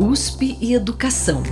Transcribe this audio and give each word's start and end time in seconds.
USP 0.00 0.56
e 0.58 0.72
Educação. 0.72 1.42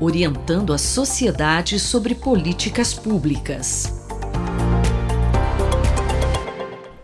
Orientando 0.00 0.72
a 0.72 0.78
sociedade 0.78 1.78
sobre 1.78 2.14
políticas 2.14 2.94
públicas. 2.94 4.00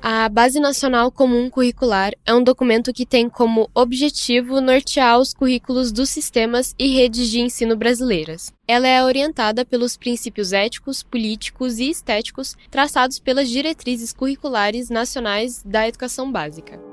A 0.01 0.29
Base 0.31 0.59
Nacional 0.59 1.13
Comum 1.13 1.51
Curricular 1.51 2.15
é 2.25 2.35
um 2.35 2.43
documento 2.43 2.93
que 2.93 3.05
tem 3.05 3.29
como 3.29 3.69
objetivo 3.75 4.63
nortear 4.63 5.19
os 5.21 5.35
currículos 5.35 5.93
dos 5.93 6.09
sistemas 6.09 6.75
e 6.79 6.89
redes 6.89 7.29
de 7.29 7.41
ensino 7.41 7.77
brasileiras. 7.77 8.53
Ela 8.67 8.89
é 8.89 9.05
orientada 9.05 9.65
pelos 9.65 9.97
princípios 9.97 10.55
éticos, 10.55 11.03
políticos 11.03 11.79
e 11.79 11.91
estéticos 11.91 12.57
traçados 12.71 13.19
pelas 13.19 13.51
diretrizes 13.51 14.13
curriculares 14.13 14.89
nacionais 14.89 15.63
da 15.63 15.87
educação 15.87 16.33
básica. 16.33 16.88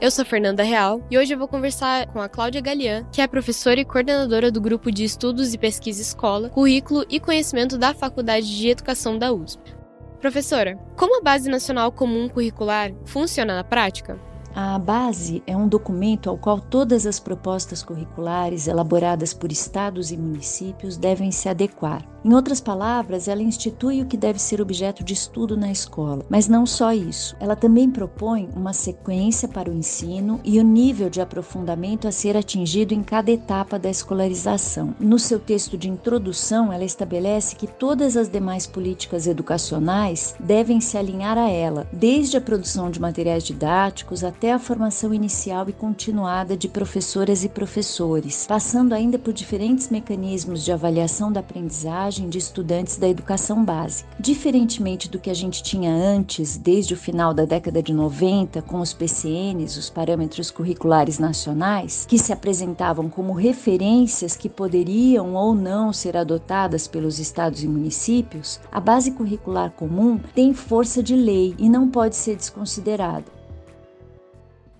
Eu 0.00 0.10
sou 0.10 0.24
Fernanda 0.24 0.62
Real 0.62 1.06
e 1.10 1.18
hoje 1.18 1.34
eu 1.34 1.38
vou 1.38 1.46
conversar 1.46 2.06
com 2.06 2.22
a 2.22 2.28
Cláudia 2.28 2.62
Galian, 2.62 3.04
que 3.12 3.20
é 3.20 3.26
professora 3.26 3.80
e 3.80 3.84
coordenadora 3.84 4.50
do 4.50 4.58
grupo 4.58 4.90
de 4.90 5.04
Estudos 5.04 5.52
e 5.52 5.58
Pesquisa 5.58 6.00
Escola, 6.00 6.48
Currículo 6.48 7.04
e 7.10 7.20
Conhecimento 7.20 7.76
da 7.76 7.92
Faculdade 7.92 8.56
de 8.56 8.70
Educação 8.70 9.18
da 9.18 9.30
USP. 9.30 9.74
Professora, 10.18 10.78
como 10.96 11.18
a 11.18 11.22
Base 11.22 11.50
Nacional 11.50 11.92
Comum 11.92 12.30
Curricular 12.30 12.92
funciona 13.04 13.54
na 13.54 13.62
prática? 13.62 14.18
A 14.62 14.78
base 14.78 15.42
é 15.46 15.56
um 15.56 15.66
documento 15.66 16.28
ao 16.28 16.36
qual 16.36 16.60
todas 16.60 17.06
as 17.06 17.18
propostas 17.18 17.82
curriculares 17.82 18.68
elaboradas 18.68 19.32
por 19.32 19.50
estados 19.50 20.10
e 20.10 20.18
municípios 20.18 20.98
devem 20.98 21.32
se 21.32 21.48
adequar. 21.48 22.06
Em 22.22 22.34
outras 22.34 22.60
palavras, 22.60 23.28
ela 23.28 23.42
institui 23.42 24.02
o 24.02 24.06
que 24.06 24.18
deve 24.18 24.38
ser 24.38 24.60
objeto 24.60 25.02
de 25.02 25.14
estudo 25.14 25.56
na 25.56 25.72
escola. 25.72 26.26
Mas 26.28 26.46
não 26.46 26.66
só 26.66 26.92
isso, 26.92 27.34
ela 27.40 27.56
também 27.56 27.88
propõe 27.88 28.50
uma 28.54 28.74
sequência 28.74 29.48
para 29.48 29.70
o 29.70 29.74
ensino 29.74 30.38
e 30.44 30.60
o 30.60 30.62
nível 30.62 31.08
de 31.08 31.22
aprofundamento 31.22 32.06
a 32.06 32.12
ser 32.12 32.36
atingido 32.36 32.92
em 32.92 33.02
cada 33.02 33.30
etapa 33.30 33.78
da 33.78 33.88
escolarização. 33.88 34.94
No 35.00 35.18
seu 35.18 35.38
texto 35.38 35.78
de 35.78 35.88
introdução, 35.88 36.70
ela 36.70 36.84
estabelece 36.84 37.56
que 37.56 37.66
todas 37.66 38.14
as 38.14 38.28
demais 38.28 38.66
políticas 38.66 39.26
educacionais 39.26 40.34
devem 40.38 40.78
se 40.78 40.98
alinhar 40.98 41.38
a 41.38 41.48
ela, 41.48 41.88
desde 41.90 42.36
a 42.36 42.40
produção 42.42 42.90
de 42.90 43.00
materiais 43.00 43.44
didáticos 43.44 44.22
até 44.22 44.49
a 44.50 44.58
formação 44.58 45.12
inicial 45.12 45.68
e 45.68 45.72
continuada 45.72 46.56
de 46.56 46.68
professoras 46.68 47.44
e 47.44 47.48
professores, 47.48 48.46
passando 48.46 48.92
ainda 48.92 49.18
por 49.18 49.32
diferentes 49.32 49.88
mecanismos 49.88 50.64
de 50.64 50.72
avaliação 50.72 51.32
da 51.32 51.40
aprendizagem 51.40 52.28
de 52.28 52.38
estudantes 52.38 52.96
da 52.96 53.08
educação 53.08 53.64
básica. 53.64 54.08
Diferentemente 54.18 55.08
do 55.08 55.18
que 55.18 55.30
a 55.30 55.34
gente 55.34 55.62
tinha 55.62 55.92
antes, 55.92 56.56
desde 56.56 56.94
o 56.94 56.96
final 56.96 57.34
da 57.34 57.44
década 57.44 57.82
de 57.82 57.92
90, 57.92 58.62
com 58.62 58.80
os 58.80 58.92
PCNs, 58.92 59.78
os 59.78 59.90
parâmetros 59.90 60.50
curriculares 60.50 61.18
nacionais, 61.18 62.06
que 62.08 62.18
se 62.18 62.32
apresentavam 62.32 63.08
como 63.08 63.32
referências 63.32 64.36
que 64.36 64.48
poderiam 64.48 65.34
ou 65.34 65.54
não 65.54 65.92
ser 65.92 66.16
adotadas 66.16 66.86
pelos 66.86 67.18
estados 67.18 67.62
e 67.62 67.68
municípios, 67.68 68.60
a 68.70 68.80
base 68.80 69.12
curricular 69.12 69.70
comum 69.70 70.18
tem 70.34 70.54
força 70.54 71.02
de 71.02 71.14
lei 71.16 71.54
e 71.58 71.68
não 71.68 71.88
pode 71.88 72.16
ser 72.16 72.36
desconsiderada. 72.36 73.39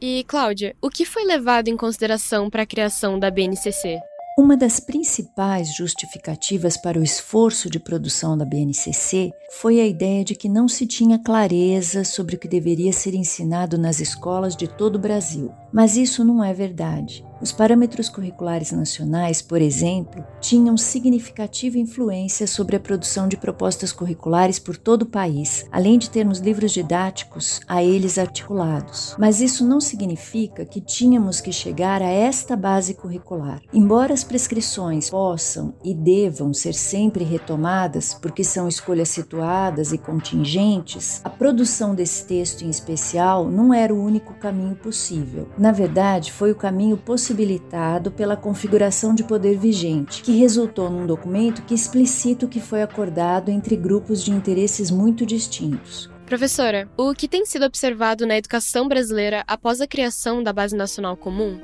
E, 0.02 0.24
Cláudia, 0.24 0.74
o 0.80 0.88
que 0.88 1.04
foi 1.04 1.24
levado 1.24 1.68
em 1.68 1.76
consideração 1.76 2.48
para 2.48 2.62
a 2.62 2.66
criação 2.66 3.18
da 3.18 3.30
BNCC? 3.30 4.00
Uma 4.38 4.56
das 4.56 4.80
principais 4.80 5.74
justificativas 5.76 6.78
para 6.78 6.98
o 6.98 7.02
esforço 7.02 7.68
de 7.68 7.78
produção 7.78 8.38
da 8.38 8.46
BNCC 8.46 9.30
foi 9.58 9.78
a 9.78 9.86
ideia 9.86 10.24
de 10.24 10.34
que 10.34 10.48
não 10.48 10.66
se 10.66 10.86
tinha 10.86 11.18
clareza 11.18 12.02
sobre 12.04 12.36
o 12.36 12.38
que 12.38 12.48
deveria 12.48 12.94
ser 12.94 13.14
ensinado 13.14 13.76
nas 13.76 14.00
escolas 14.00 14.56
de 14.56 14.66
todo 14.66 14.96
o 14.96 14.98
Brasil. 14.98 15.52
Mas 15.72 15.96
isso 15.96 16.24
não 16.24 16.42
é 16.42 16.52
verdade. 16.52 17.24
Os 17.40 17.52
parâmetros 17.52 18.10
curriculares 18.10 18.70
nacionais, 18.70 19.40
por 19.40 19.62
exemplo, 19.62 20.22
tinham 20.42 20.76
significativa 20.76 21.78
influência 21.78 22.46
sobre 22.46 22.76
a 22.76 22.80
produção 22.80 23.26
de 23.26 23.38
propostas 23.38 23.92
curriculares 23.92 24.58
por 24.58 24.76
todo 24.76 25.02
o 25.02 25.06
país, 25.06 25.64
além 25.72 25.98
de 25.98 26.10
termos 26.10 26.38
livros 26.38 26.70
didáticos 26.70 27.62
a 27.66 27.82
eles 27.82 28.18
articulados. 28.18 29.16
Mas 29.18 29.40
isso 29.40 29.66
não 29.66 29.80
significa 29.80 30.66
que 30.66 30.82
tínhamos 30.82 31.40
que 31.40 31.50
chegar 31.50 32.02
a 32.02 32.10
esta 32.10 32.54
base 32.54 32.92
curricular. 32.92 33.62
Embora 33.72 34.12
as 34.12 34.22
prescrições 34.22 35.08
possam 35.08 35.72
e 35.82 35.94
devam 35.94 36.52
ser 36.52 36.74
sempre 36.74 37.24
retomadas, 37.24 38.12
porque 38.12 38.44
são 38.44 38.68
escolhas 38.68 39.08
situadas 39.08 39.92
e 39.92 39.98
contingentes, 39.98 41.22
a 41.24 41.30
produção 41.30 41.94
desse 41.94 42.26
texto 42.26 42.62
em 42.62 42.68
especial 42.68 43.50
não 43.50 43.72
era 43.72 43.94
o 43.94 44.04
único 44.04 44.34
caminho 44.34 44.76
possível. 44.76 45.48
Na 45.60 45.72
verdade, 45.72 46.32
foi 46.32 46.50
o 46.50 46.54
caminho 46.54 46.96
possibilitado 46.96 48.10
pela 48.10 48.34
configuração 48.34 49.14
de 49.14 49.22
poder 49.22 49.58
vigente, 49.58 50.22
que 50.22 50.32
resultou 50.32 50.88
num 50.88 51.04
documento 51.04 51.60
que 51.66 51.74
explicita 51.74 52.46
o 52.46 52.48
que 52.48 52.58
foi 52.58 52.80
acordado 52.80 53.50
entre 53.50 53.76
grupos 53.76 54.24
de 54.24 54.30
interesses 54.30 54.90
muito 54.90 55.26
distintos. 55.26 56.08
Professora, 56.24 56.88
o 56.96 57.12
que 57.12 57.28
tem 57.28 57.44
sido 57.44 57.66
observado 57.66 58.26
na 58.26 58.38
educação 58.38 58.88
brasileira 58.88 59.44
após 59.46 59.82
a 59.82 59.86
criação 59.86 60.42
da 60.42 60.50
Base 60.50 60.74
Nacional 60.74 61.14
Comum? 61.14 61.60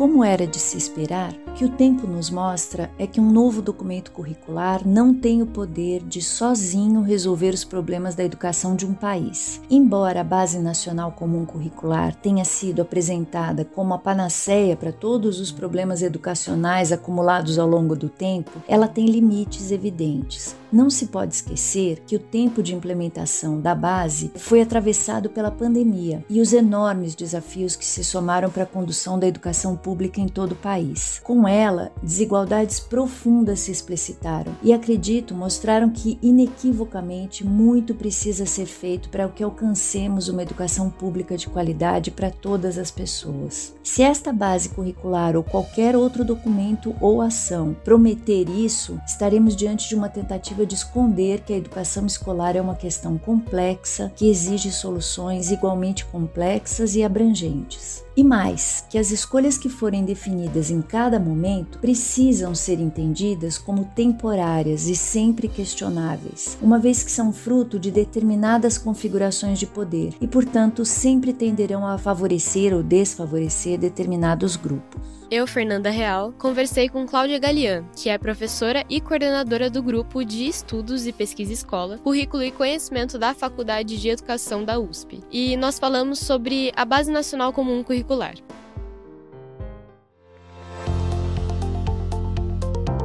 Como 0.00 0.24
era 0.24 0.46
de 0.46 0.58
se 0.58 0.78
esperar, 0.78 1.34
o 1.48 1.52
que 1.52 1.62
o 1.62 1.68
tempo 1.68 2.06
nos 2.06 2.30
mostra 2.30 2.90
é 2.98 3.06
que 3.06 3.20
um 3.20 3.30
novo 3.30 3.60
documento 3.60 4.12
curricular 4.12 4.80
não 4.88 5.12
tem 5.12 5.42
o 5.42 5.46
poder 5.46 6.02
de 6.02 6.22
sozinho 6.22 7.02
resolver 7.02 7.52
os 7.52 7.64
problemas 7.64 8.14
da 8.14 8.24
educação 8.24 8.74
de 8.74 8.86
um 8.86 8.94
país. 8.94 9.60
Embora 9.68 10.22
a 10.22 10.24
Base 10.24 10.58
Nacional 10.58 11.12
Comum 11.12 11.44
Curricular 11.44 12.14
tenha 12.14 12.46
sido 12.46 12.80
apresentada 12.80 13.62
como 13.62 13.92
a 13.92 13.98
panaceia 13.98 14.74
para 14.74 14.90
todos 14.90 15.38
os 15.38 15.52
problemas 15.52 16.00
educacionais 16.00 16.92
acumulados 16.92 17.58
ao 17.58 17.68
longo 17.68 17.94
do 17.94 18.08
tempo, 18.08 18.52
ela 18.66 18.88
tem 18.88 19.04
limites 19.04 19.70
evidentes. 19.70 20.56
Não 20.72 20.88
se 20.88 21.06
pode 21.06 21.34
esquecer 21.34 22.00
que 22.06 22.14
o 22.14 22.20
tempo 22.20 22.62
de 22.62 22.74
implementação 22.74 23.60
da 23.60 23.74
base 23.74 24.30
foi 24.36 24.62
atravessado 24.62 25.28
pela 25.28 25.50
pandemia 25.50 26.24
e 26.30 26.40
os 26.40 26.52
enormes 26.52 27.16
desafios 27.16 27.74
que 27.74 27.84
se 27.84 28.04
somaram 28.04 28.48
para 28.50 28.62
a 28.62 28.66
condução 28.66 29.18
da 29.18 29.26
educação 29.26 29.76
pública 29.76 30.20
em 30.20 30.28
todo 30.28 30.52
o 30.52 30.56
país. 30.56 31.20
Com 31.24 31.46
ela, 31.48 31.90
desigualdades 32.00 32.78
profundas 32.78 33.60
se 33.60 33.72
explicitaram 33.72 34.52
e 34.62 34.72
acredito 34.72 35.34
mostraram 35.34 35.90
que 35.90 36.18
inequivocamente 36.22 37.44
muito 37.44 37.92
precisa 37.92 38.46
ser 38.46 38.66
feito 38.66 39.08
para 39.08 39.28
que 39.28 39.42
alcancemos 39.42 40.28
uma 40.28 40.42
educação 40.42 40.88
pública 40.88 41.36
de 41.36 41.48
qualidade 41.48 42.12
para 42.12 42.30
todas 42.30 42.78
as 42.78 42.92
pessoas. 42.92 43.74
Se 43.82 44.02
esta 44.02 44.32
base 44.32 44.68
curricular 44.68 45.36
ou 45.36 45.42
qualquer 45.42 45.96
outro 45.96 46.24
documento 46.24 46.94
ou 47.00 47.20
ação 47.20 47.76
prometer 47.84 48.48
isso, 48.48 49.00
estaremos 49.04 49.56
diante 49.56 49.88
de 49.88 49.96
uma 49.96 50.08
tentativa 50.08 50.59
de 50.66 50.74
esconder 50.74 51.40
que 51.40 51.52
a 51.52 51.56
educação 51.56 52.06
escolar 52.06 52.56
é 52.56 52.60
uma 52.60 52.74
questão 52.74 53.16
complexa 53.18 54.12
que 54.14 54.28
exige 54.28 54.70
soluções 54.70 55.50
igualmente 55.50 56.04
complexas 56.04 56.94
e 56.94 57.02
abrangentes. 57.02 58.04
E 58.16 58.24
mais, 58.24 58.84
que 58.90 58.98
as 58.98 59.10
escolhas 59.10 59.56
que 59.56 59.68
forem 59.68 60.04
definidas 60.04 60.70
em 60.70 60.82
cada 60.82 61.18
momento 61.18 61.78
precisam 61.78 62.54
ser 62.54 62.80
entendidas 62.80 63.56
como 63.56 63.84
temporárias 63.84 64.88
e 64.88 64.96
sempre 64.96 65.48
questionáveis, 65.48 66.58
uma 66.60 66.78
vez 66.78 67.02
que 67.02 67.10
são 67.10 67.32
fruto 67.32 67.78
de 67.78 67.90
determinadas 67.90 68.76
configurações 68.76 69.58
de 69.58 69.66
poder 69.66 70.14
e, 70.20 70.26
portanto, 70.26 70.84
sempre 70.84 71.32
tenderão 71.32 71.86
a 71.86 71.96
favorecer 71.96 72.74
ou 72.74 72.82
desfavorecer 72.82 73.78
determinados 73.78 74.56
grupos. 74.56 75.19
Eu, 75.30 75.46
Fernanda 75.46 75.90
Real, 75.90 76.34
conversei 76.36 76.88
com 76.88 77.06
Cláudia 77.06 77.38
Galian, 77.38 77.84
que 77.94 78.08
é 78.08 78.18
professora 78.18 78.84
e 78.90 79.00
coordenadora 79.00 79.70
do 79.70 79.80
grupo 79.80 80.24
de 80.24 80.48
Estudos 80.48 81.06
e 81.06 81.12
Pesquisa 81.12 81.52
Escola, 81.52 81.98
Currículo 81.98 82.42
e 82.42 82.50
Conhecimento 82.50 83.16
da 83.16 83.32
Faculdade 83.32 83.96
de 83.96 84.08
Educação 84.08 84.64
da 84.64 84.80
USP. 84.80 85.20
E 85.30 85.56
nós 85.56 85.78
falamos 85.78 86.18
sobre 86.18 86.72
a 86.74 86.84
Base 86.84 87.12
Nacional 87.12 87.52
Comum 87.52 87.84
Curricular. 87.84 88.34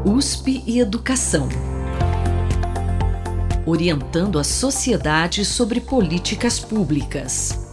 USP 0.04 0.64
e 0.66 0.80
Educação. 0.80 1.48
Orientando 3.68 4.40
a 4.40 4.44
sociedade 4.44 5.46
sobre 5.46 5.80
políticas 5.80 6.60
públicas. 6.60 7.65